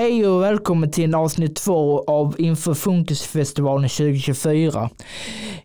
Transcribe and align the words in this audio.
Hej 0.00 0.26
och 0.26 0.42
välkommen 0.42 0.90
till 0.90 1.14
avsnitt 1.14 1.56
två 1.56 2.04
av 2.04 2.40
Inför 2.40 2.74
Funkisfestivalen 2.74 3.88
2024. 3.88 4.90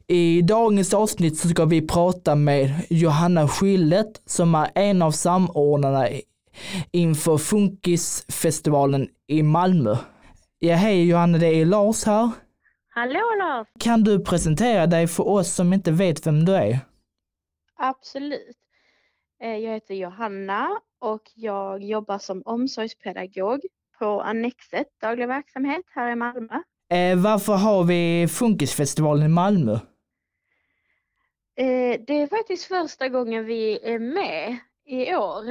I 0.07 0.41
dagens 0.41 0.93
avsnitt 0.93 1.37
så 1.37 1.47
ska 1.47 1.65
vi 1.65 1.87
prata 1.87 2.35
med 2.35 2.71
Johanna 2.89 3.47
Schillet 3.47 4.21
som 4.25 4.55
är 4.55 4.71
en 4.75 5.01
av 5.01 5.11
samordnarna 5.11 6.07
inför 6.91 7.37
Funkisfestivalen 7.37 9.07
i 9.27 9.43
Malmö. 9.43 9.97
Ja, 10.59 10.75
hej 10.75 11.07
Johanna, 11.07 11.37
det 11.37 11.47
är 11.47 11.65
Lars 11.65 12.03
här. 12.03 12.31
Hallå 12.87 13.21
Lars! 13.39 13.67
Kan 13.79 14.03
du 14.03 14.23
presentera 14.23 14.87
dig 14.87 15.07
för 15.07 15.27
oss 15.27 15.53
som 15.53 15.73
inte 15.73 15.91
vet 15.91 16.27
vem 16.27 16.45
du 16.45 16.55
är? 16.55 16.79
Absolut. 17.75 18.57
Eh, 19.43 19.55
Jag 19.57 19.73
heter 19.73 19.93
Johanna 19.93 20.69
och 21.01 21.21
jag 21.35 21.83
jobbar 21.83 22.17
som 22.17 22.41
omsorgspedagog 22.45 23.59
på 23.99 24.21
Annexet 24.21 24.87
daglig 25.01 25.27
verksamhet 25.27 25.83
här 25.87 26.11
i 26.11 26.15
Malmö. 26.15 26.61
Eh, 26.89 27.17
varför 27.23 27.53
har 27.53 27.83
vi 27.83 28.27
Funkisfestivalen 28.27 29.25
i 29.25 29.29
Malmö? 29.29 29.73
Eh, 31.57 32.01
Det 32.07 32.21
är 32.21 32.27
faktiskt 32.27 32.65
första 32.65 33.09
gången 33.09 33.45
vi 33.45 33.79
är 33.93 33.99
med 33.99 34.57
i 34.85 35.15
år. 35.15 35.49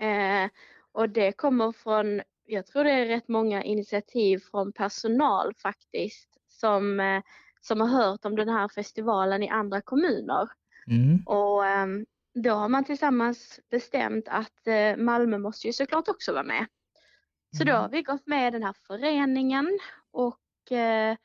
Eh, 0.00 0.50
Och 0.92 1.08
det 1.10 1.32
kommer 1.32 1.72
från, 1.72 2.22
jag 2.46 2.66
tror 2.66 2.84
det 2.84 2.90
är 2.90 3.06
rätt 3.06 3.28
många 3.28 3.62
initiativ 3.62 4.38
från 4.50 4.72
personal 4.72 5.52
faktiskt 5.62 6.28
som, 6.48 7.00
eh, 7.00 7.22
som 7.60 7.80
har 7.80 7.88
hört 7.88 8.24
om 8.24 8.36
den 8.36 8.48
här 8.48 8.68
festivalen 8.68 9.42
i 9.42 9.48
andra 9.48 9.80
kommuner. 9.80 10.48
Mm. 10.86 11.22
Och 11.26 11.66
ehm, 11.66 12.06
då 12.34 12.50
har 12.50 12.68
man 12.68 12.84
tillsammans 12.84 13.60
bestämt 13.70 14.24
att 14.28 14.66
eh, 14.66 14.96
Malmö 14.96 15.38
måste 15.38 15.66
ju 15.66 15.72
såklart 15.72 16.08
också 16.08 16.32
vara 16.32 16.42
med. 16.42 16.66
Så 17.58 17.64
då 17.64 17.72
har 17.72 17.88
vi 17.88 18.02
gått 18.02 18.26
med 18.26 18.48
i 18.48 18.50
den 18.50 18.62
här 18.62 18.74
föreningen 18.86 19.78
och, 20.12 20.72
eh, 20.72 21.16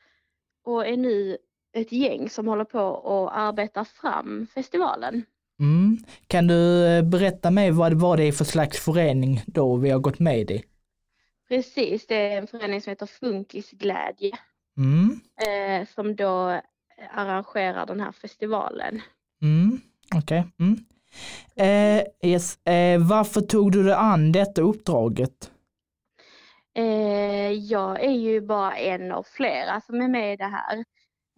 och 0.66 0.88
är 0.88 0.98
nu 0.98 1.38
ett 1.74 1.92
gäng 1.92 2.30
som 2.30 2.48
håller 2.48 2.64
på 2.66 2.80
och 2.82 3.38
arbetar 3.38 3.84
fram 3.84 4.48
festivalen. 4.54 5.26
Mm. 5.60 5.98
Kan 6.28 6.48
du 6.48 6.86
eh, 6.88 7.04
berätta 7.04 7.52
mig 7.52 7.72
vad, 7.72 7.94
vad 7.94 8.18
det 8.20 8.24
är 8.24 8.32
för 8.32 8.46
slags 8.46 8.80
förening 8.80 9.44
då 9.48 9.76
vi 9.76 9.90
har 9.90 10.00
gått 10.00 10.20
med 10.20 10.52
i? 10.52 10.64
Precis, 11.48 12.08
det 12.08 12.16
är 12.16 12.38
en 12.38 12.48
förening 12.48 12.82
som 12.82 12.90
heter 12.92 13.06
Funkisglädje 13.06 14.32
Mm. 14.78 15.20
eh, 15.48 15.88
som 15.96 16.16
då 16.16 16.62
arrangerar 17.14 17.86
den 17.86 18.00
här 18.00 18.12
festivalen. 18.12 19.02
Mm. 19.42 19.82
Okej. 20.16 20.44
Mm. 20.60 20.86
Eh, 21.56 22.30
yes. 22.30 22.68
eh, 22.68 23.08
varför 23.08 23.42
tog 23.42 23.72
du 23.72 23.84
dig 23.84 23.94
an 23.94 24.32
detta 24.32 24.62
uppdraget? 24.62 25.52
Eh, 26.74 27.52
jag 27.52 28.04
är 28.04 28.12
ju 28.12 28.42
bara 28.42 28.78
en 28.78 29.12
av 29.12 29.24
flera 29.24 29.82
som 29.82 30.02
är 30.02 30.08
med 30.08 30.34
i 30.34 30.38
det 30.38 30.46
här. 30.46 30.84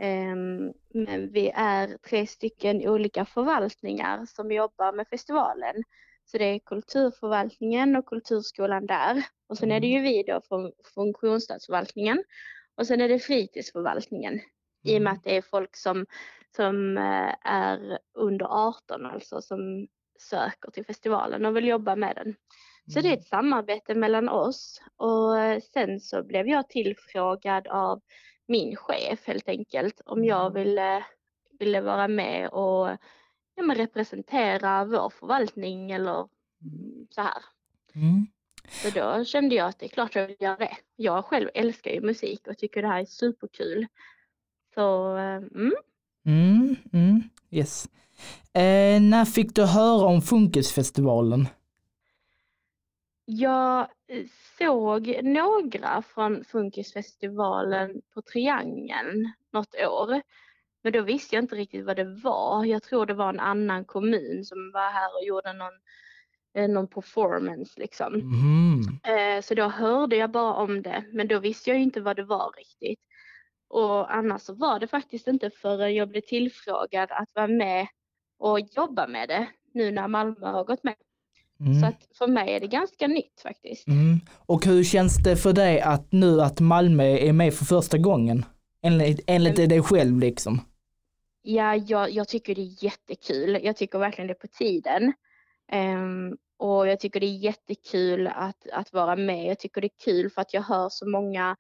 Ehm, 0.02 0.74
men 0.94 1.32
vi 1.32 1.52
är 1.56 1.98
tre 1.98 2.28
stycken 2.28 2.88
olika 2.88 3.26
förvaltningar 3.26 4.26
som 4.26 4.52
jobbar 4.52 4.94
med 4.94 5.08
festivalen. 5.08 5.84
Så 6.26 6.38
det 6.38 6.46
är 6.46 6.60
kulturförvaltningen 6.60 7.96
och 7.96 8.06
kulturskolan 8.06 8.86
där. 8.86 9.26
Och 9.48 9.58
sen 9.58 9.72
är 9.72 9.80
det 9.80 9.88
ju 9.88 10.02
vi 10.02 10.24
då 10.24 10.42
från 10.48 10.72
funktionsstadsförvaltningen. 10.96 12.24
Och 12.76 12.88
sen 12.88 13.02
är 13.02 13.10
det 13.10 13.20
fritidsförvaltningen. 13.20 14.40
I 14.84 14.98
och 14.98 15.02
med 15.02 15.14
att 15.14 15.24
det 15.24 15.38
är 15.38 15.42
folk 15.42 15.76
som, 15.76 16.06
som 16.56 16.98
eh, 16.98 17.36
är 17.42 18.00
under 18.14 18.46
18 18.46 19.06
alltså 19.06 19.42
som 19.42 19.88
söker 20.20 20.72
till 20.72 20.86
festivalen 20.86 21.46
och 21.46 21.58
vill 21.58 21.68
jobba 21.68 21.96
med 21.96 22.16
den. 22.16 22.36
Så 22.94 23.02
det 23.02 23.10
är 23.10 23.14
ett 23.14 23.28
samarbete 23.28 23.96
mellan 23.96 24.30
oss 24.30 24.82
och 24.98 25.40
eh, 25.40 25.62
sen 25.74 26.00
så 26.00 26.24
blev 26.24 26.48
jag 26.48 26.70
tillfrågad 26.70 27.68
av 27.68 28.02
min 28.48 28.76
chef 28.76 29.28
helt 29.28 29.50
enkelt 29.50 30.02
om 30.06 30.26
jag 30.26 30.54
ville, 30.54 31.06
ville 31.60 31.82
vara 31.82 32.08
med 32.08 32.50
och 32.50 32.88
ja, 33.56 33.64
representera 33.76 34.86
vår 34.86 35.10
förvaltning 35.10 35.92
eller 35.92 36.28
mm, 36.62 37.08
så 37.10 37.22
här. 37.22 37.44
Mm. 37.96 38.28
Så 38.70 38.90
då 38.90 39.26
kände 39.26 39.56
jag 39.56 39.68
att 39.68 39.80
det 39.80 39.86
är 39.86 39.90
klart 39.90 40.16
jag 40.16 40.28
vill 40.28 40.36
göra 40.40 40.58
det. 40.58 40.78
Jag 40.96 41.26
själv 41.26 41.50
älskar 41.54 41.92
ju 41.92 42.02
musik 42.02 42.48
och 42.48 42.58
tycker 42.58 42.82
det 42.82 42.88
här 42.88 43.02
är 43.02 43.06
superkul. 43.06 43.88
Så 44.74 45.18
eh, 45.18 45.36
mm, 45.36 45.74
Mm. 46.26 46.76
Mm. 46.94 47.24
Yes. 47.52 47.86
Eh, 48.54 49.02
när 49.02 49.26
fick 49.26 49.56
du 49.56 49.66
höra 49.66 50.06
om 50.06 50.22
Funkisfestivalen? 50.22 51.48
Jag 53.34 53.80
eh, 54.08 54.26
såg 54.58 55.20
några 55.24 56.02
från 56.02 56.44
Funkisfestivalen 56.44 58.02
på 58.14 58.22
Triangeln 58.22 59.32
något 59.54 59.76
år. 59.76 60.22
Men 60.84 60.94
då 60.94 61.02
visste 61.02 61.36
jag 61.36 61.44
inte 61.44 61.56
riktigt 61.56 61.86
vad 61.86 61.96
det 61.96 62.22
var. 62.24 62.66
Jag 62.66 62.84
tror 62.84 63.06
det 63.06 63.14
var 63.14 63.30
en 63.30 63.40
annan 63.40 63.86
kommun 63.86 64.46
som 64.46 64.72
var 64.74 64.92
här 64.92 65.16
och 65.16 65.26
gjorde 65.26 65.54
någon, 65.54 65.74
eh, 66.56 66.70
någon 66.70 66.88
performance 66.88 67.80
liksom. 67.80 68.14
Mm. 68.14 69.38
Eh, 69.38 69.42
Så 69.42 69.56
då 69.56 69.68
hörde 69.68 70.16
jag 70.16 70.32
bara 70.32 70.54
om 70.54 70.82
det, 70.82 71.04
men 71.14 71.28
då 71.28 71.40
visste 71.40 71.70
jag 71.70 71.80
inte 71.80 72.02
vad 72.02 72.16
det 72.16 72.24
var 72.24 72.54
riktigt. 72.58 73.00
Och 73.68 74.16
annars 74.16 74.42
så 74.42 74.54
var 74.54 74.80
det 74.80 74.88
faktiskt 74.88 75.28
inte 75.28 75.50
förrän 75.50 75.96
jag 75.96 76.10
blev 76.10 76.22
tillfrågad 76.22 77.12
att 77.12 77.30
vara 77.36 77.48
med 77.48 77.88
och 78.38 78.60
jobba 78.60 79.08
med 79.08 79.30
det 79.30 79.48
nu 79.74 79.92
när 79.92 80.08
Malmö 80.08 80.48
har 80.48 80.64
gått 80.64 80.84
med. 80.84 80.96
Så 81.62 81.66
Mm. 81.72 81.84
att 81.84 82.18
för 82.18 82.28
mig 82.28 82.54
är 82.54 82.60
det 82.60 82.68
ganska 82.68 83.08
nytt 83.08 83.42
faktiskt. 83.44 83.88
Mm. 83.88 84.20
Och 84.46 84.66
hur 84.66 84.84
känns 84.84 85.18
det 85.24 85.36
för 85.38 85.54
dig 85.54 85.82
att 85.82 86.12
nu 86.12 86.42
att 86.42 86.60
Malmö 86.60 87.04
är 87.04 87.34
med 87.34 87.54
för 87.54 87.66
första 87.66 87.98
gången? 87.98 88.46
Enligt, 88.84 89.20
enligt 89.28 89.56
dig 89.56 89.82
själv 89.82 90.20
liksom. 90.20 90.62
Ja, 91.42 91.76
jag, 91.76 92.12
jag 92.12 92.28
tycker 92.28 92.56
det 92.56 92.62
är 92.62 92.84
jättekul. 92.84 93.60
Jag 93.64 93.76
tycker 93.76 94.00
verkligen 94.00 94.28
det 94.28 94.34
är 94.34 94.48
på 94.48 94.48
tiden. 94.48 95.14
Ehm, 95.72 96.38
och 96.58 96.88
jag 96.88 97.00
tycker 97.00 97.20
det 97.20 97.26
är 97.26 97.38
jättekul 97.44 98.28
att, 98.28 98.68
att 98.74 98.94
vara 98.94 99.16
med. 99.16 99.46
Jag 99.46 99.60
tycker 99.60 99.82
det 99.82 99.88
är 99.88 100.04
kul 100.06 100.30
för 100.30 100.42
att 100.42 100.54
jag 100.54 100.62
hör 100.62 100.90
så 100.90 101.10
många, 101.10 101.56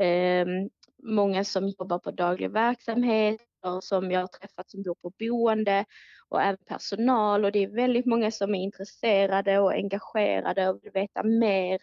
ehm, 0.00 0.68
många 1.02 1.44
som 1.44 1.68
jobbar 1.68 1.98
på 1.98 2.10
daglig 2.10 2.50
verksamhet 2.50 3.40
och 3.62 3.84
som 3.84 4.10
jag 4.10 4.20
har 4.20 4.26
träffat 4.26 4.70
som 4.70 4.82
bor 4.82 4.94
på 4.94 5.12
boende 5.18 5.84
och 6.28 6.42
även 6.42 6.64
personal 6.68 7.44
och 7.44 7.52
det 7.52 7.62
är 7.62 7.74
väldigt 7.74 8.06
många 8.06 8.30
som 8.30 8.54
är 8.54 8.62
intresserade 8.62 9.58
och 9.58 9.72
engagerade 9.72 10.68
och 10.68 10.80
vill 10.82 10.92
veta 10.92 11.22
mer 11.22 11.78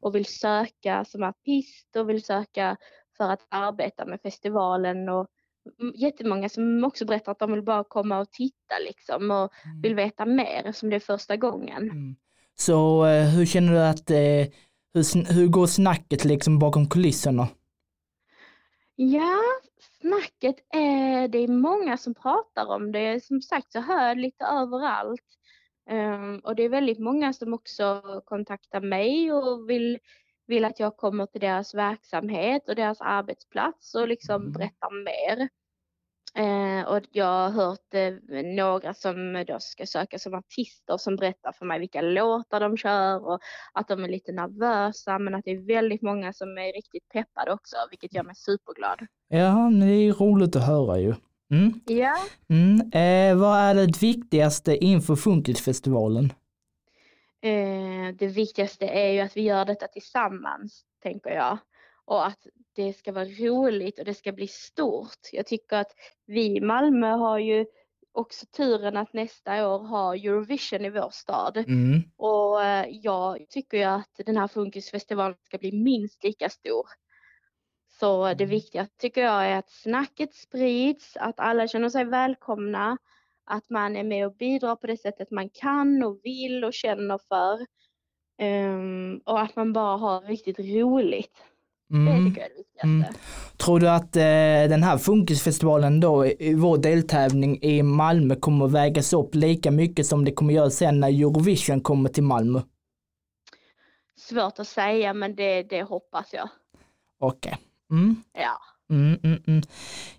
och 0.00 0.14
vill 0.14 0.26
söka 0.26 1.04
som 1.04 1.22
artist 1.22 1.96
och 1.96 2.10
vill 2.10 2.22
söka 2.22 2.76
för 3.16 3.30
att 3.30 3.46
arbeta 3.48 4.06
med 4.06 4.20
festivalen 4.22 5.08
och 5.08 5.26
jättemånga 5.94 6.48
som 6.48 6.84
också 6.84 7.04
berättar 7.04 7.32
att 7.32 7.38
de 7.38 7.52
vill 7.52 7.62
bara 7.62 7.84
komma 7.84 8.18
och 8.18 8.30
titta 8.30 8.74
liksom 8.86 9.30
och 9.30 9.50
vill 9.82 9.94
veta 9.94 10.26
mer 10.26 10.62
eftersom 10.64 10.90
det 10.90 10.96
är 10.96 11.00
första 11.00 11.36
gången. 11.36 11.82
Mm. 11.82 12.16
Så 12.54 13.06
eh, 13.06 13.24
hur 13.24 13.46
känner 13.46 13.72
du 13.72 13.80
att, 13.80 14.10
eh, 14.10 14.52
hur, 14.94 15.32
hur 15.32 15.46
går 15.46 15.66
snacket 15.66 16.24
liksom 16.24 16.58
bakom 16.58 16.88
kulisserna? 16.88 17.48
Ja, 19.00 19.38
snacket 20.00 20.56
är, 20.74 21.28
det 21.28 21.38
är 21.38 21.48
många 21.48 21.96
som 21.96 22.14
pratar 22.14 22.66
om 22.66 22.92
det. 22.92 23.24
Som 23.24 23.42
sagt 23.42 23.72
så 23.72 23.80
hör 23.80 24.08
jag 24.08 24.18
lite 24.18 24.44
överallt. 24.44 25.24
Ehm, 25.90 26.38
och 26.38 26.56
det 26.56 26.62
är 26.62 26.68
väldigt 26.68 26.98
många 26.98 27.32
som 27.32 27.54
också 27.54 28.02
kontaktar 28.26 28.80
mig 28.80 29.32
och 29.32 29.70
vill, 29.70 29.98
vill 30.46 30.64
att 30.64 30.80
jag 30.80 30.96
kommer 30.96 31.26
till 31.26 31.40
deras 31.40 31.74
verksamhet 31.74 32.68
och 32.68 32.74
deras 32.74 33.00
arbetsplats 33.00 33.94
och 33.94 34.08
liksom 34.08 34.42
Mm. 34.42 34.52
berättar 34.52 35.04
mer. 35.04 35.48
Eh, 36.34 36.88
och 36.88 37.00
jag 37.12 37.24
har 37.26 37.50
hört 37.50 37.94
eh, 37.94 38.42
några 38.44 38.94
som 38.94 39.44
då 39.48 39.56
ska 39.60 39.86
söka 39.86 40.18
som 40.18 40.34
artister 40.34 40.96
som 40.96 41.16
berättar 41.16 41.52
för 41.52 41.66
mig 41.66 41.78
vilka 41.78 42.00
låtar 42.00 42.60
de 42.60 42.76
kör 42.76 43.26
och 43.26 43.40
att 43.72 43.88
de 43.88 44.04
är 44.04 44.08
lite 44.08 44.32
nervösa 44.32 45.18
men 45.18 45.34
att 45.34 45.44
det 45.44 45.50
är 45.50 45.66
väldigt 45.66 46.02
många 46.02 46.32
som 46.32 46.48
är 46.58 46.72
riktigt 46.72 47.08
peppade 47.12 47.52
också 47.52 47.76
vilket 47.90 48.14
gör 48.14 48.22
mig 48.22 48.34
superglad. 48.36 49.06
Ja, 49.28 49.70
det 49.80 49.86
är 49.86 50.12
roligt 50.12 50.56
att 50.56 50.66
höra 50.66 50.98
ju. 50.98 51.14
Mm. 51.50 51.80
Ja, 51.86 52.16
Mm. 52.48 52.80
Eh, 52.92 53.40
vad 53.40 53.58
är 53.58 53.74
det 53.74 54.02
viktigaste 54.02 54.76
inför 54.76 55.16
Funkisfestivalen? 55.16 56.32
eh, 57.42 58.14
det 58.18 58.26
viktigaste 58.26 58.86
är 58.86 59.12
ju 59.12 59.20
att 59.20 59.36
vi 59.36 59.40
gör 59.42 59.64
detta 59.64 59.86
tillsammans 59.86 60.82
tänker 61.02 61.30
jag 61.30 61.58
och 62.08 62.26
att 62.26 62.46
det 62.76 62.92
ska 62.92 63.12
vara 63.12 63.24
roligt 63.24 63.98
och 63.98 64.04
det 64.04 64.14
ska 64.14 64.32
bli 64.32 64.46
stort. 64.48 65.18
Jag 65.32 65.46
tycker 65.46 65.76
att 65.76 65.92
vi 66.26 66.56
i 66.56 66.60
Malmö 66.60 67.08
har 67.08 67.38
ju 67.38 67.66
också 68.12 68.46
turen 68.46 68.96
att 68.96 69.12
nästa 69.12 69.68
år 69.68 69.78
ha 69.78 70.14
Eurovision 70.14 70.84
i 70.84 70.90
vår 70.90 71.10
stad. 71.10 71.56
Mm. 71.56 72.02
Och 72.16 72.64
eh, 72.64 72.86
jag 72.90 73.50
tycker 73.50 73.78
ju 73.78 73.84
att 73.84 74.20
den 74.26 74.36
här 74.36 74.48
funkisfestivalen 74.48 75.36
ska 75.44 75.58
bli 75.58 75.72
minst 75.72 76.24
lika 76.24 76.48
stor. 76.48 76.86
Så 78.00 78.24
det 78.34 78.44
Mm. 78.44 78.50
viktiga 78.50 78.88
tycker 78.98 79.20
jag 79.22 79.46
är 79.46 79.56
att 79.58 79.70
snacket 79.70 80.34
sprids, 80.34 81.16
att 81.16 81.40
alla 81.40 81.68
känner 81.68 81.88
sig 81.88 82.04
välkomna, 82.04 82.98
att 83.44 83.70
man 83.70 83.96
är 83.96 84.04
med 84.04 84.26
och 84.26 84.36
bidrar 84.36 84.76
på 84.76 84.86
det 84.86 84.96
sättet 84.96 85.30
man 85.30 85.50
kan 85.50 86.02
och 86.02 86.20
vill 86.22 86.64
och 86.64 86.74
känner 86.74 87.18
för. 87.28 87.66
Um, 88.42 89.22
och 89.26 89.40
att 89.40 89.56
man 89.56 89.72
bara 89.72 89.96
har 89.96 90.20
riktigt 90.20 90.58
roligt. 90.58 91.44
Mm. 91.92 92.24
Det 92.24 92.28
tycker 92.28 92.40
jag 92.40 92.50
är 92.50 92.54
det 92.54 92.58
viktigaste. 92.58 92.86
Mm. 92.86 93.14
Tror 93.56 93.80
du 93.80 93.88
att 93.88 94.16
eh, 94.16 94.70
den 94.70 94.82
här 94.82 94.98
funkisfestivalen 94.98 96.00
då, 96.00 96.26
i 96.26 96.54
vår 96.54 96.78
deltävling 96.78 97.62
i 97.62 97.82
Malmö 97.82 98.34
kommer 98.34 98.66
att 98.66 98.72
vägas 98.72 99.12
upp 99.12 99.34
lika 99.34 99.70
mycket 99.70 100.06
som 100.06 100.24
det 100.24 100.32
kommer 100.32 100.54
göra 100.54 100.70
sen 100.70 101.00
när 101.00 101.08
Eurovision 101.08 101.80
kommer 101.80 102.08
till 102.08 102.22
Malmö? 102.22 102.60
Svårt 104.16 104.58
att 104.58 104.68
säga 104.68 105.14
men 105.14 105.36
det, 105.36 105.62
det 105.62 105.82
hoppas 105.82 106.32
jag. 106.32 106.48
Okej. 107.20 107.56
Okay. 107.90 107.98
Mm. 107.98 108.16
Ja. 108.32 108.58
Mm, 108.90 109.18
mm, 109.22 109.42
mm. 109.46 109.62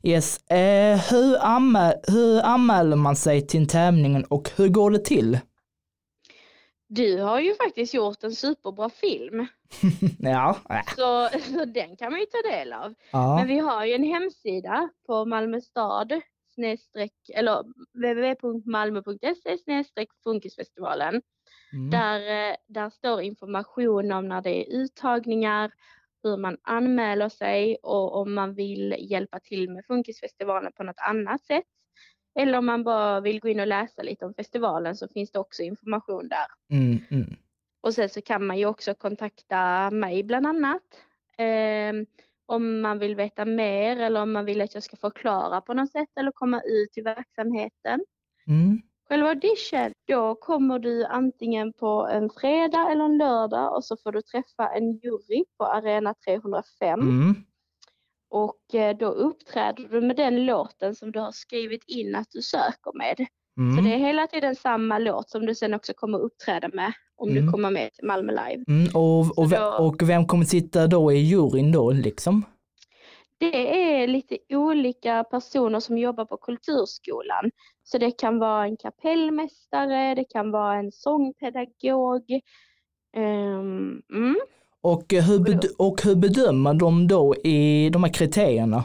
Yes. 0.03 0.37
Eh, 0.49 1.01
hur, 1.11 1.37
anmäl 1.45 1.93
hur 2.07 2.41
anmäler 2.41 2.95
man 2.95 3.15
sig 3.15 3.47
till 3.47 3.67
tävlingen 3.67 4.23
och 4.23 4.49
hur 4.55 4.67
går 4.67 4.91
det 4.91 5.05
till? 5.05 5.39
Du 6.91 7.21
har 7.21 7.39
ju 7.39 7.55
faktiskt 7.55 7.93
gjort 7.93 8.23
en 8.23 8.35
superbra 8.35 8.89
film. 8.89 9.47
ja. 10.19 10.57
Så, 10.95 11.29
så 11.39 11.65
den 11.65 11.97
kan 11.97 12.11
man 12.11 12.19
ju 12.19 12.25
ta 12.25 12.49
del 12.51 12.73
av. 12.73 12.93
Ja. 13.11 13.35
Men 13.35 13.47
vi 13.47 13.59
har 13.59 13.85
ju 13.85 13.93
en 13.93 14.03
hemsida 14.03 14.89
på 15.07 15.25
Malmö 15.25 15.61
stad 15.61 16.21
snedstreck, 16.53 17.13
eller 17.33 17.63
www.malmo.se 17.93 19.57
snedstreck 19.57 20.09
funkisfestivalen. 20.23 21.21
Mm. 21.73 21.89
Där, 21.89 22.49
eh, 22.49 22.55
där 22.67 22.89
står 22.89 23.21
information 23.21 24.11
om 24.11 24.27
när 24.27 24.41
det 24.41 24.49
är 24.49 24.81
uttagningar, 24.81 25.71
hur 26.23 26.37
man 26.37 26.57
anmäler 26.63 27.29
sig 27.29 27.77
och 27.83 28.15
om 28.15 28.33
man 28.33 28.55
vill 28.55 28.95
hjälpa 28.99 29.39
till 29.39 29.69
med 29.69 29.85
Funkisfestivalen 29.85 30.71
på 30.75 30.83
något 30.83 30.99
annat 31.07 31.45
sätt. 31.45 31.65
Eller 32.35 32.57
om 32.57 32.65
man 32.65 32.83
bara 32.83 33.19
vill 33.19 33.39
gå 33.39 33.49
in 33.49 33.59
och 33.59 33.67
läsa 33.67 34.01
lite 34.01 34.25
om 34.25 34.33
festivalen 34.33 34.95
så 34.95 35.07
finns 35.07 35.31
det 35.31 35.39
också 35.39 35.63
information 35.63 36.27
där. 36.27 36.77
Mm, 36.77 36.99
mm. 37.11 37.35
Och 37.81 37.93
sen 37.93 38.09
så 38.09 38.21
kan 38.21 38.45
man 38.45 38.57
ju 38.57 38.65
också 38.65 38.93
kontakta 38.93 39.91
mig 39.91 40.23
bland 40.23 40.47
annat. 40.47 40.83
Eh, 41.37 41.93
om 42.45 42.81
man 42.81 42.99
vill 42.99 43.15
veta 43.15 43.45
mer 43.45 43.97
eller 43.97 44.21
om 44.21 44.31
man 44.31 44.45
vill 44.45 44.61
att 44.61 44.73
jag 44.73 44.83
ska 44.83 44.97
förklara 44.97 45.61
på 45.61 45.73
något 45.73 45.91
sätt 45.91 46.09
eller 46.19 46.31
komma 46.31 46.61
ut 46.61 46.97
i 46.97 47.01
verksamheten. 47.01 48.05
Mm. 48.47 48.81
Själva 49.09 49.29
audition, 49.29 49.91
då 50.07 50.35
kommer 50.35 50.79
du 50.79 51.05
antingen 51.05 51.73
på 51.73 52.07
en 52.11 52.29
fredag 52.29 52.91
eller 52.91 53.05
en 53.05 53.17
lördag 53.17 53.75
och 53.75 53.85
så 53.85 53.97
får 53.97 54.11
du 54.11 54.21
träffa 54.21 54.69
en 54.69 54.91
jury 54.91 55.45
på 55.57 55.65
Arena 55.65 56.13
305. 56.25 56.99
Mm. 56.99 57.35
Och 58.29 58.75
eh, 58.75 58.97
då 58.97 59.05
uppträder 59.05 59.87
du 59.91 60.01
med 60.01 60.15
den 60.15 60.45
låten 60.45 60.95
som 60.95 61.11
du 61.11 61.19
har 61.19 61.31
skrivit 61.31 61.83
in 61.87 62.15
att 62.15 62.27
du 62.31 62.41
söker 62.41 62.97
med. 62.97 63.27
Mm. 63.57 63.77
Så 63.77 63.83
det 63.83 63.93
är 63.93 63.97
hela 63.99 64.27
tiden 64.27 64.55
samma 64.55 64.97
låt 64.99 65.29
som 65.29 65.45
du 65.45 65.55
sen 65.55 65.73
också 65.73 65.93
kommer 65.95 66.19
uppträda 66.19 66.69
med 66.73 66.93
om 67.15 67.29
Mm. 67.29 67.45
du 67.45 67.51
kommer 67.51 67.71
med 67.71 67.93
till 67.93 68.05
Malmö 68.07 68.31
Live. 68.31 68.63
Mm. 68.67 68.87
Och, 68.93 69.37
och, 69.37 69.49
då- 69.49 69.77
och 69.79 70.09
vem 70.09 70.25
kommer 70.27 70.45
sitta 70.45 70.87
då 70.87 71.11
i 71.11 71.17
juryn 71.17 71.71
då 71.71 71.91
liksom? 71.91 72.45
Det 73.37 73.91
är 74.01 74.07
lite 74.07 74.37
olika 74.49 75.23
personer 75.23 75.79
som 75.79 75.97
jobbar 75.97 76.25
på 76.25 76.37
Kulturskolan. 76.37 77.51
Så 77.83 77.97
det 77.97 78.11
kan 78.11 78.39
vara 78.39 78.63
en 78.65 78.77
kapellmästare, 78.77 80.15
det 80.15 80.23
kan 80.23 80.51
vara 80.51 80.75
en 80.75 80.91
sångpedagog. 80.91 82.23
Mm. 83.15 84.01
Och 84.81 85.13
hur, 85.13 85.59
och 85.77 86.01
hur 86.03 86.15
bedömer 86.15 86.73
de 86.73 87.07
då 87.07 87.35
i 87.35 87.89
de 87.89 88.03
här 88.03 88.13
kriterierna? 88.13 88.83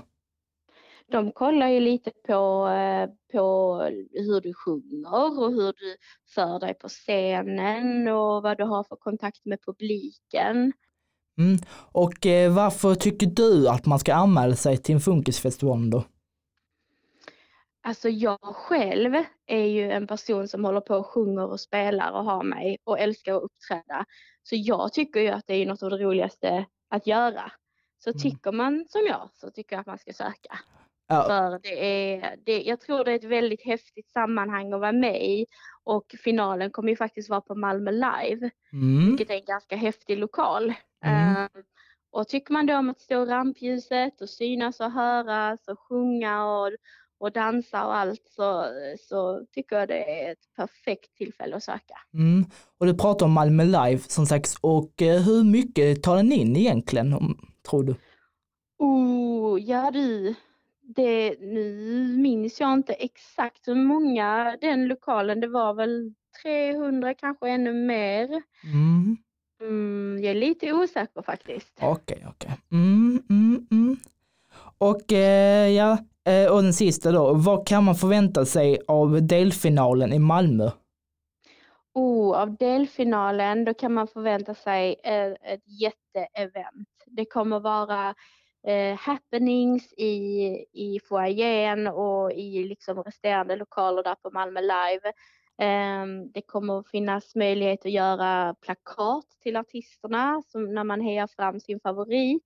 De 1.13 1.33
kollar 1.33 1.69
ju 1.69 1.81
lite 1.81 2.11
på, 2.27 2.69
eh, 2.69 3.09
på 3.33 3.77
hur 4.13 4.41
du 4.41 4.55
sjunger 4.55 5.37
och 5.37 5.53
hur 5.53 5.73
du 5.73 5.97
för 6.35 6.61
dig 6.61 6.75
på 6.75 6.89
scenen 6.89 8.09
och 8.09 8.43
vad 8.43 8.59
du 8.59 8.65
har 8.65 8.85
för 8.85 8.97
kontakt 8.97 9.45
med 9.45 9.59
publiken. 9.67 10.73
Mm. 11.39 11.59
Och 11.93 12.27
eh, 12.27 12.53
varför 12.53 12.95
tycker 12.95 13.27
du 13.27 13.69
att 13.69 13.87
man 13.87 13.99
ska 13.99 14.15
anmäla 14.15 14.57
sig 14.57 14.77
till 14.77 14.95
en 14.95 15.01
funkisfestival 15.01 15.91
då? 15.91 16.05
Alltså 17.87 18.09
jag 18.09 18.39
själv 18.41 19.15
är 19.47 19.65
ju 19.67 19.91
en 19.91 20.07
person 20.07 20.49
som 20.49 20.65
håller 20.65 20.81
på 20.81 20.95
och 20.97 21.07
sjunger 21.07 21.47
och 21.47 21.61
spelar 21.61 22.13
och 22.13 22.25
har 22.25 22.43
mig 22.43 22.79
och 22.85 22.99
älskar 22.99 23.35
att 23.35 23.43
uppträda. 23.43 24.05
Så 24.43 24.55
jag 24.59 24.93
tycker 24.93 25.21
ju 25.21 25.29
att 25.29 25.47
det 25.47 25.55
är 25.55 25.67
något 25.67 25.83
av 25.83 25.91
det 25.91 25.97
roligaste 25.99 26.67
att 26.91 27.07
göra. 27.07 27.53
Så 28.05 28.11
Mm. 28.11 28.21
tycker 28.21 28.53
man 28.53 28.85
som 28.89 29.01
jag 29.07 29.29
så 29.33 29.51
tycker 29.51 29.77
jag 29.77 29.81
att 29.81 29.87
man 29.87 29.99
ska 29.99 30.13
söka. 30.13 30.59
Ja, 31.09 31.23
För 31.23 31.59
det 31.63 32.13
är, 32.15 32.37
det, 32.47 32.63
jag 32.63 32.81
tror 32.81 33.05
det 33.05 33.11
är 33.13 33.17
ett 33.17 33.25
väldigt 33.25 33.65
häftigt 33.65 34.11
sammanhang 34.11 34.73
att 34.73 34.81
vara 34.81 34.93
med 34.93 35.25
i 35.25 35.47
och 35.85 36.15
finalen 36.25 36.71
kommer 36.71 36.89
ju 36.89 36.97
faktiskt 36.97 37.31
vara 37.31 37.41
på 37.41 37.55
Malmö 37.55 37.91
Live, 37.91 38.51
mm. 38.73 39.07
vilket 39.09 39.31
är 39.31 39.35
en 39.35 39.45
ganska 39.45 39.77
häftig 39.77 40.19
lokal. 40.19 40.75
Mm. 41.05 41.37
Eh, 41.37 41.49
och 42.11 42.29
tycker 42.29 42.53
man 42.53 42.67
då 42.67 42.77
om 42.77 42.91
att 42.91 43.01
stå 43.01 43.23
i 43.23 43.27
rampljuset 43.27 44.21
och 44.21 44.31
synas 44.31 44.81
och 44.81 44.91
höras 44.91 45.69
och 45.69 45.79
sjunga 45.81 46.45
och, 46.47 46.71
och 47.25 47.33
dansa 47.33 47.87
och 47.87 47.97
allt 47.97 48.23
så, 48.37 48.67
så 49.09 49.47
tycker 49.55 49.79
jag 49.79 49.89
det 49.89 50.23
är 50.23 50.33
ett 50.33 50.55
perfekt 50.57 51.17
tillfälle 51.17 51.57
att 51.57 51.63
söka. 51.63 51.99
Mm. 52.15 52.45
Och 52.79 52.87
du 52.87 52.95
pratar 52.95 53.27
om 53.27 53.33
Malmö 53.33 53.65
Live 53.65 53.99
som 53.99 54.27
sagt 54.27 54.55
och 54.61 55.03
eh, 55.03 55.23
hur 55.23 55.45
mycket 55.45 56.03
tar 56.03 56.17
den 56.17 56.33
in 56.33 56.57
egentligen 56.57 57.37
tror 57.69 57.85
du? 57.85 57.95
Oh, 58.79 59.61
ja 59.61 59.91
du. 59.91 60.35
Det, 60.83 61.37
nu 61.41 61.73
minns 62.19 62.61
jag 62.61 62.73
inte 62.73 62.93
exakt 62.93 63.69
hur 63.69 63.75
många 63.75 64.57
den 64.61 64.87
lokalen, 64.89 65.41
det 65.41 65.49
var 65.49 65.75
väl 65.75 66.15
300 66.43 67.15
kanske 67.15 67.49
ännu 67.49 67.73
mer. 67.73 68.43
Mm. 68.65 69.17
Mm, 69.61 70.19
jag 70.23 70.31
är 70.31 70.35
lite 70.35 70.73
osäker 70.73 71.23
faktiskt. 71.23 71.79
Okej, 71.81 72.27
okej. 72.29 72.51
Mm, 72.73 73.23
mm, 73.31 73.67
mm. 73.71 73.97
Och 74.79 75.13
eh, 75.13 75.69
ja, 75.69 75.99
Eh, 76.27 76.53
och 76.53 76.63
den 76.63 76.75
sista 76.75 77.13
då, 77.13 77.35
vad 77.35 77.67
kan 77.67 77.85
man 77.85 77.95
förvänta 77.95 78.45
sig 78.45 78.79
av 78.89 79.23
delfinalen 79.23 80.13
i 80.13 80.19
Malmö? 80.19 80.71
Oh, 81.95 82.41
av 82.41 82.57
delfinalen 82.57 83.65
då 83.65 83.75
kan 83.75 83.93
man 83.93 84.09
förvänta 84.09 84.55
sig 84.55 84.97
eh, 85.05 85.53
ett 85.53 85.63
jätteevent. 85.67 86.89
Det 87.07 87.25
kommer 87.25 87.61
vara 87.61 88.15
eh, 88.67 88.99
happenings 88.99 89.93
i, 89.93 90.15
i 90.73 91.01
foajén 91.09 91.87
och 91.87 92.33
i 92.33 92.65
liksom 92.65 93.03
resterande 93.03 93.57
lokaler 93.57 94.03
där 94.03 94.15
på 94.15 94.31
Malmö 94.31 94.61
Live. 94.61 95.09
Eh, 95.59 96.07
det 96.35 96.43
kommer 96.43 96.83
finnas 96.91 97.35
möjlighet 97.35 97.87
att 97.87 97.93
göra 97.93 98.55
plakat 98.61 99.27
till 99.43 99.57
artisterna 99.57 100.43
som 100.47 100.75
när 100.75 100.85
man 100.85 101.01
hejar 101.01 101.27
fram 101.27 101.61
sin 101.61 101.81
favorit. 101.81 102.43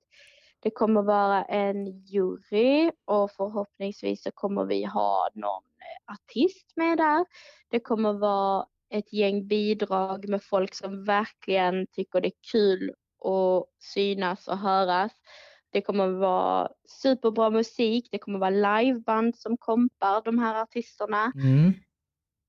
Det 0.61 0.71
kommer 0.71 1.03
vara 1.03 1.45
en 1.45 1.87
jury 1.87 2.91
och 3.05 3.31
förhoppningsvis 3.31 4.23
så 4.23 4.31
kommer 4.31 4.65
vi 4.65 4.85
ha 4.85 5.29
någon 5.35 5.63
eh, 5.65 6.13
artist 6.15 6.73
med 6.77 6.99
där. 6.99 7.27
Det 7.71 7.81
kommer 7.81 8.13
vara 8.13 8.67
ett 8.91 9.13
gäng 9.13 9.47
bidrag 9.49 10.29
med 10.29 10.43
folk 10.43 10.75
som 10.75 11.05
verkligen 11.05 11.87
tycker 11.87 12.21
det 12.21 12.29
är 12.29 12.33
kul 12.53 12.91
att 13.25 13.67
synas 13.83 14.49
och 14.49 14.59
höras. 14.59 15.13
Det 15.71 15.81
kommer 15.81 16.09
vara 16.09 16.69
superbra 17.03 17.51
musik, 17.51 18.09
det 18.13 18.19
kommer 18.19 18.39
vara 18.39 18.51
liveband 18.51 19.37
som 19.37 19.57
kompar 19.57 20.23
de 20.25 20.39
här 20.39 20.63
artisterna 20.63 21.33
Mm. 21.35 21.73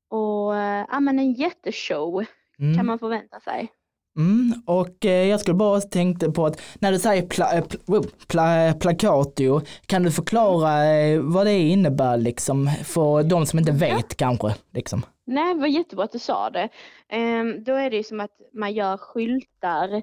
och 0.09 0.55
eh, 0.55 0.85
ja, 0.91 0.99
men 0.99 1.19
en 1.19 1.33
jätteshow 1.33 2.25
Mm. 2.59 2.77
kan 2.77 2.85
man 2.85 2.99
förvänta 2.99 3.39
sig. 3.39 3.71
Mm, 4.17 4.53
och 4.65 5.05
eh, 5.05 5.27
jag 5.27 5.39
skulle 5.39 5.55
bara 5.55 5.81
tänkte 5.81 6.31
på 6.31 6.45
att 6.45 6.61
när 6.79 6.91
du 6.91 6.99
säger 6.99 7.27
pla, 7.27 7.53
eh, 7.53 7.63
pl, 7.65 7.77
oh, 7.87 8.05
pla, 8.27 8.73
plakatio, 8.73 9.61
kan 9.85 10.03
du 10.03 10.11
förklara 10.11 10.85
eh, 10.85 11.19
vad 11.21 11.45
det 11.45 11.59
innebär 11.59 12.17
liksom 12.17 12.69
för 12.83 13.23
de 13.23 13.45
som 13.45 13.59
inte 13.59 13.71
vet 13.71 14.17
kanske? 14.17 14.55
Liksom. 14.73 15.05
Nej, 15.25 15.53
det 15.53 15.59
var 15.59 15.67
jättebra 15.67 16.05
att 16.05 16.11
du 16.11 16.19
sa 16.19 16.49
det. 16.49 16.69
Ehm, 17.09 17.63
då 17.63 17.73
är 17.73 17.89
det 17.89 17.97
ju 17.97 18.03
som 18.03 18.19
att 18.19 18.31
man 18.53 18.73
gör 18.73 18.97
skyltar 18.97 20.01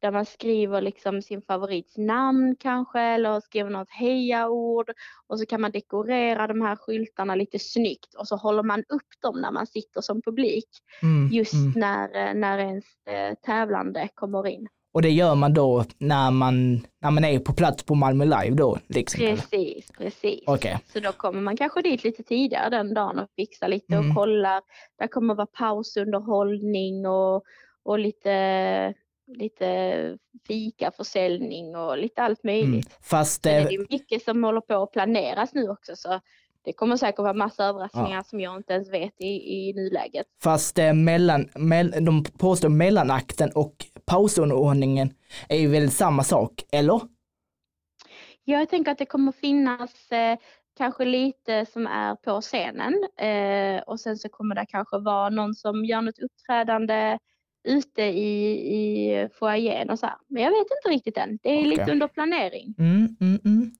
där 0.00 0.10
man 0.10 0.26
skriver 0.26 0.80
liksom 0.80 1.22
sin 1.22 1.42
favorits 1.42 1.96
namn 1.96 2.56
kanske 2.60 3.00
eller 3.00 3.40
skriver 3.40 3.70
något 3.70 3.90
hejaord 3.90 4.90
och 5.26 5.38
så 5.38 5.46
kan 5.46 5.60
man 5.60 5.70
dekorera 5.70 6.46
de 6.46 6.60
här 6.60 6.76
skyltarna 6.76 7.34
lite 7.34 7.58
snyggt 7.58 8.14
och 8.14 8.28
så 8.28 8.36
håller 8.36 8.62
man 8.62 8.80
upp 8.80 9.20
dem 9.22 9.40
när 9.40 9.50
man 9.50 9.66
sitter 9.66 10.00
som 10.00 10.22
publik 10.22 10.68
Mm, 11.02 11.28
just 11.32 11.54
mm. 11.54 11.72
när, 11.76 12.28
eh, 12.28 12.34
när 12.34 12.58
ens 12.58 12.84
eh, 13.06 13.34
tävlande 13.34 14.08
kommer 14.14 14.46
in. 14.46 14.68
Och 14.92 15.02
det 15.02 15.10
gör 15.10 15.34
man 15.34 15.54
då 15.54 15.84
när 15.98 16.30
man, 16.30 16.74
när 17.02 17.10
man 17.10 17.24
är 17.24 17.38
på 17.38 17.52
plats 17.52 17.82
på 17.82 17.94
Malmö 17.94 18.24
Live 18.24 18.56
då? 18.56 18.78
Liksom? 18.86 19.20
Precis, 19.20 19.90
precis. 19.98 20.42
Okej. 20.46 20.78
Så 20.92 21.00
då 21.00 21.12
kommer 21.12 21.40
man 21.40 21.56
kanske 21.56 21.82
dit 21.82 22.04
lite 22.04 22.22
tidigare 22.22 22.70
den 22.70 22.94
dagen 22.94 23.18
och 23.18 23.28
fixar 23.36 23.68
lite 23.68 23.94
Mm. 23.94 24.10
och 24.10 24.16
kollar. 24.16 24.62
Där 24.98 25.06
kommer 25.06 25.34
vara 25.34 25.46
pausunderhållning 25.46 27.06
och, 27.06 27.42
och 27.84 27.98
lite, 27.98 28.94
lite 29.28 30.18
fikaförsäljning 30.46 31.76
och 31.76 31.98
lite 31.98 32.22
allt 32.22 32.44
möjligt. 32.44 32.86
Mm. 32.86 32.98
Fast 33.02 33.42
det 33.42 33.50
är 33.50 33.90
mycket 33.90 34.22
som 34.22 34.44
håller 34.44 34.60
på 34.60 34.74
att 34.74 34.92
planeras 34.92 35.54
nu 35.54 35.68
också 35.68 35.96
så 35.96 36.20
det 36.64 36.72
kommer 36.72 36.96
säkert 36.96 37.18
vara 37.18 37.32
massa 37.32 37.64
överraskningar 37.64 38.22
som 38.22 38.40
jag 38.40 38.56
inte 38.56 38.72
ens 38.72 38.92
vet 38.92 39.20
i, 39.20 39.26
i 39.26 39.72
nuläget. 39.76 40.26
Fast 40.42 40.78
eh, 40.78 40.92
mellan, 40.92 41.48
mell, 41.54 42.04
de 42.04 42.24
påstår 42.24 42.68
mellanakten 42.68 43.50
och 43.54 43.74
pausunderordningen 44.06 45.14
är 45.48 45.56
ju 45.56 45.68
väl 45.68 45.90
samma 45.90 46.24
sak, 46.24 46.52
eller? 46.72 47.00
Jag 48.44 48.68
tänker 48.68 48.92
att 48.92 48.98
det 48.98 49.06
kommer 49.06 49.32
finnas 49.32 50.12
eh, 50.12 50.38
kanske 50.76 51.04
lite 51.04 51.66
som 51.66 51.86
är 51.86 52.14
på 52.14 52.40
scenen 52.40 52.94
eh, 53.16 53.82
och 53.82 54.00
sen 54.00 54.16
så 54.16 54.28
kommer 54.28 54.54
det 54.54 54.66
kanske 54.66 54.98
vara 54.98 55.28
någon 55.28 55.54
som 55.54 55.84
gör 55.84 56.00
något 56.00 56.18
uppträdande 56.18 57.18
ute 57.68 58.02
i, 58.02 58.52
i 58.76 59.28
foajén 59.38 59.90
och 59.90 59.98
så 59.98 60.06
här. 60.06 60.16
Men 60.28 60.42
jag 60.42 60.50
vet 60.50 60.66
inte 60.76 60.88
riktigt 60.96 61.16
än. 61.16 61.38
Det 61.42 61.48
är 61.48 61.58
Okej. 61.58 61.68
lite 61.68 61.92
under 61.92 62.08
planering. 62.08 62.74
Mm, 62.78 63.16
mm, 63.20 63.40
mm. 63.44 63.70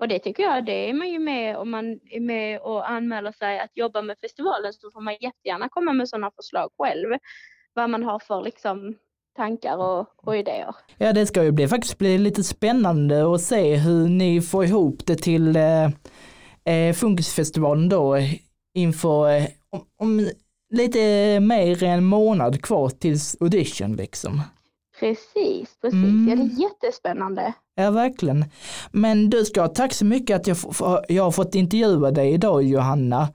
Och 0.00 0.08
det 0.08 0.18
tycker 0.18 0.42
jag, 0.42 0.66
det 0.66 0.90
är 0.90 0.94
man 0.94 1.08
ju 1.08 1.18
med 1.18 1.56
om 1.56 1.70
man 1.70 2.00
är 2.10 2.20
med 2.20 2.60
och 2.60 2.90
anmäler 2.90 3.32
sig 3.32 3.60
att 3.60 3.70
jobba 3.74 4.02
med 4.02 4.16
festivalen 4.20 4.72
så 4.72 4.90
får 4.90 5.00
man 5.00 5.16
jättegärna 5.20 5.68
komma 5.68 5.92
med 5.92 6.08
sådana 6.08 6.30
förslag 6.36 6.70
själv. 6.78 7.18
Vad 7.74 7.90
man 7.90 8.02
har 8.02 8.18
för 8.18 8.42
liksom 8.42 8.94
tankar 9.36 9.76
och, 9.76 10.26
och 10.26 10.36
idéer. 10.36 10.74
Ja, 10.98 11.12
det 11.12 11.26
ska 11.26 11.44
ju 11.44 11.52
bli, 11.52 11.68
faktiskt 11.68 11.98
bli 11.98 12.18
lite 12.18 12.44
spännande 12.44 13.34
att 13.34 13.40
se 13.40 13.76
hur 13.76 14.08
ni 14.08 14.40
får 14.40 14.64
ihop 14.64 15.06
det 15.06 15.16
till 15.16 15.56
eh, 15.56 15.84
eh, 16.74 16.94
Funkisfestivalen 16.94 17.88
då 17.88 18.16
inför 18.74 19.36
eh, 19.36 19.44
om, 19.70 19.80
om 19.98 20.30
lite 20.70 21.40
mer 21.40 21.82
än 21.82 21.90
en 21.90 22.04
månad 22.04 22.62
kvar 22.62 22.88
tills 22.88 23.36
audition 23.40 23.96
liksom. 23.96 24.42
Precis, 25.00 25.76
precis. 25.80 25.92
Mm. 25.94 26.26
Ja, 26.28 26.36
det 26.36 26.42
är 26.42 26.62
jättespännande. 26.62 27.52
Ja, 27.74 27.90
verkligen. 27.90 28.44
Men 28.92 29.30
du 29.30 29.44
ska 29.44 29.60
ha 29.60 29.68
tack 29.68 29.92
så 29.94 30.04
mycket 30.04 30.36
att 30.36 30.46
jag, 30.46 30.56
jag 31.08 31.24
har 31.24 31.30
fått 31.30 31.54
intervjua 31.54 32.10
dig 32.10 32.32
idag 32.32 32.62
Johanna. 32.62 33.28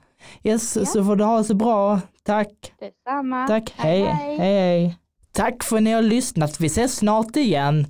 Yes, 0.43 0.77
Ja. 0.77 0.85
så 0.85 1.05
får 1.05 1.15
du 1.15 1.23
ha 1.23 1.43
så 1.43 1.53
bra. 1.53 1.99
Tack. 2.23 2.73
Detsamma. 2.79 3.47
Tack. 3.47 3.73
Hej. 3.75 4.01
Hej. 4.03 4.37
hej. 4.37 4.97
Tack 5.31 5.63
för 5.63 5.77
att 5.77 5.83
ni 5.83 5.91
har 5.91 6.01
lyssnat. 6.01 6.59
Vi 6.59 6.67
ses 6.67 6.95
snart 6.95 7.35
igen. 7.35 7.87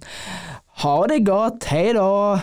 Ha 0.82 1.08
det 1.08 1.20
gott. 1.20 1.64
Hej 1.64 1.94
då. 1.94 2.40